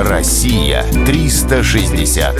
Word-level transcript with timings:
Россия 0.00 0.84
360. 1.06 2.36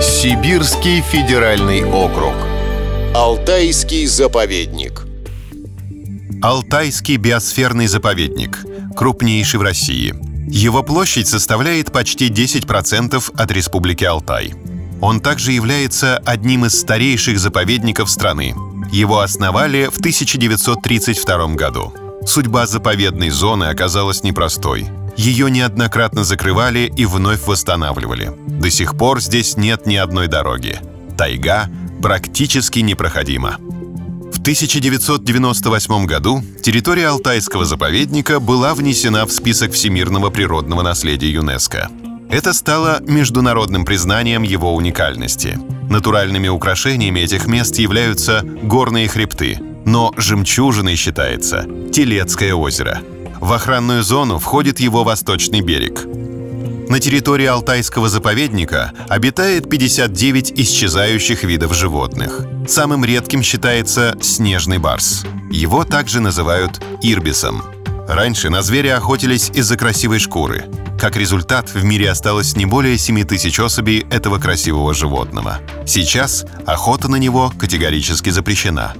Сибирский 0.00 1.00
федеральный 1.00 1.82
округ. 1.82 2.34
Алтайский 3.16 4.06
заповедник. 4.06 5.08
Алтайский 6.40 7.16
биосферный 7.16 7.88
заповедник. 7.88 8.60
Крупнейший 8.96 9.58
в 9.58 9.64
России. 9.64 10.14
Его 10.48 10.84
площадь 10.84 11.26
составляет 11.26 11.90
почти 11.90 12.28
10% 12.28 13.32
от 13.34 13.50
Республики 13.50 14.04
Алтай. 14.04 14.54
Он 15.00 15.18
также 15.20 15.50
является 15.50 16.18
одним 16.18 16.66
из 16.66 16.78
старейших 16.78 17.40
заповедников 17.40 18.08
страны. 18.08 18.54
Его 18.92 19.18
основали 19.18 19.88
в 19.92 19.98
1932 19.98 21.46
году. 21.56 21.92
Судьба 22.24 22.68
заповедной 22.68 23.30
зоны 23.30 23.64
оказалась 23.64 24.22
непростой. 24.22 24.86
Ее 25.16 25.50
неоднократно 25.50 26.24
закрывали 26.24 26.92
и 26.96 27.04
вновь 27.04 27.46
восстанавливали. 27.46 28.32
До 28.46 28.70
сих 28.70 28.96
пор 28.96 29.20
здесь 29.20 29.56
нет 29.56 29.86
ни 29.86 29.96
одной 29.96 30.28
дороги. 30.28 30.80
Тайга 31.16 31.68
практически 32.02 32.80
непроходима. 32.80 33.56
В 34.32 34.40
1998 34.40 36.06
году 36.06 36.42
территория 36.62 37.08
Алтайского 37.08 37.64
заповедника 37.64 38.40
была 38.40 38.74
внесена 38.74 39.26
в 39.26 39.32
список 39.32 39.72
всемирного 39.72 40.30
природного 40.30 40.82
наследия 40.82 41.30
ЮНЕСКо. 41.30 41.90
Это 42.30 42.52
стало 42.52 43.02
международным 43.02 43.84
признанием 43.84 44.44
его 44.44 44.74
уникальности. 44.74 45.58
Натуральными 45.90 46.46
украшениями 46.48 47.20
этих 47.20 47.48
мест 47.48 47.76
являются 47.78 48.42
горные 48.62 49.08
хребты, 49.08 49.58
но 49.84 50.14
жемчужиной 50.16 50.94
считается 50.94 51.66
Телецкое 51.92 52.54
озеро. 52.54 53.00
В 53.40 53.52
охранную 53.52 54.02
зону 54.02 54.38
входит 54.38 54.80
его 54.80 55.02
восточный 55.02 55.62
берег. 55.62 56.04
На 56.90 56.98
территории 57.00 57.46
Алтайского 57.46 58.08
заповедника 58.08 58.92
обитает 59.08 59.70
59 59.70 60.52
исчезающих 60.58 61.44
видов 61.44 61.72
животных. 61.72 62.40
Самым 62.68 63.04
редким 63.04 63.42
считается 63.42 64.18
снежный 64.20 64.78
барс. 64.78 65.24
Его 65.50 65.84
также 65.84 66.20
называют 66.20 66.80
ирбисом. 67.00 67.62
Раньше 68.10 68.50
на 68.50 68.60
зверя 68.60 68.96
охотились 68.96 69.50
из-за 69.54 69.76
красивой 69.76 70.18
шкуры. 70.18 70.64
Как 70.98 71.14
результат, 71.14 71.72
в 71.72 71.84
мире 71.84 72.10
осталось 72.10 72.56
не 72.56 72.66
более 72.66 72.98
7 72.98 73.22
тысяч 73.22 73.60
особей 73.60 74.04
этого 74.10 74.40
красивого 74.40 74.94
животного. 74.94 75.60
Сейчас 75.86 76.44
охота 76.66 77.06
на 77.06 77.14
него 77.14 77.52
категорически 77.56 78.30
запрещена. 78.30 78.94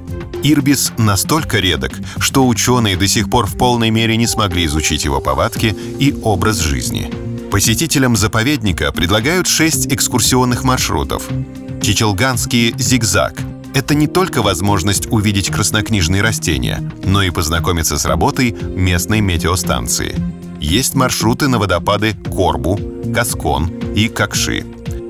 Ирбис 0.45 0.93
настолько 0.97 1.59
редок, 1.59 1.91
что 2.21 2.47
ученые 2.47 2.97
до 2.97 3.09
сих 3.09 3.29
пор 3.29 3.47
в 3.47 3.57
полной 3.57 3.91
мере 3.91 4.17
не 4.17 4.29
смогли 4.29 4.65
изучить 4.67 5.05
его 5.05 5.21
повадки 5.21 5.77
и 5.99 6.17
образ 6.23 6.61
жизни. 6.61 7.11
Посетителям 7.51 8.17
заповедника 8.17 8.93
предлагают 8.93 9.49
шесть 9.49 9.93
экскурсионных 9.93 10.63
маршрутов. 10.63 11.25
Чичелганский 11.83 12.77
зигзаг– 12.79 13.35
это 13.75 13.95
не 13.95 14.07
только 14.07 14.43
возможность 14.43 15.07
увидеть 15.11 15.51
краснокнижные 15.51 16.23
растения, 16.23 16.83
но 17.05 17.23
и 17.23 17.31
познакомиться 17.31 17.99
с 17.99 18.05
работой 18.05 18.53
местной 18.53 19.21
метеостанции– 19.21 20.15
есть 20.61 20.95
маршруты 20.95 21.49
на 21.49 21.59
водопады 21.59 22.15
Корбу, 22.15 22.79
Каскон 23.15 23.69
и 23.97 24.09
Какши. 24.09 24.65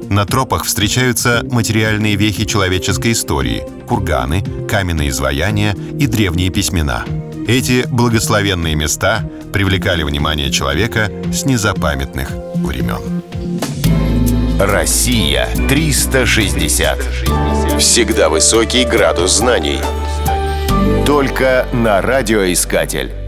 На 0.09 0.25
тропах 0.25 0.65
встречаются 0.65 1.45
материальные 1.51 2.17
вехи 2.17 2.45
человеческой 2.45 3.13
истории, 3.13 3.65
курганы, 3.87 4.45
каменные 4.69 5.11
изваяния 5.11 5.75
и 5.99 6.07
древние 6.07 6.51
письмена. 6.51 7.05
Эти 7.51 7.85
благословенные 7.89 8.77
места 8.77 9.29
привлекали 9.53 10.05
внимание 10.05 10.53
человека 10.53 11.11
с 11.33 11.45
незапамятных 11.45 12.31
времен. 12.55 13.25
Россия 14.61 15.49
360. 15.69 17.01
Всегда 17.81 18.29
высокий 18.29 18.85
градус 18.85 19.39
знаний. 19.39 19.81
Только 21.05 21.67
на 21.73 22.01
радиоискатель. 22.01 23.20